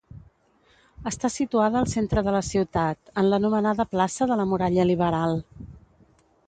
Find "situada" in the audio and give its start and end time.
1.33-1.77